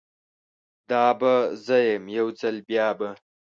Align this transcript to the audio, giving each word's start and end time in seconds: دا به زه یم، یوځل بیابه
دا 0.89 1.05
به 1.19 1.33
زه 1.65 1.77
یم، 1.89 2.03
یوځل 2.17 2.55
بیابه 2.67 3.09